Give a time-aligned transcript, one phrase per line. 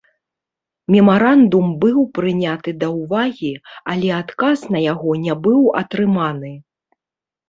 [0.93, 3.51] Мемарандум быў прыняты да ўвагі,
[3.93, 6.51] але адказ на яго не быў атрыманы.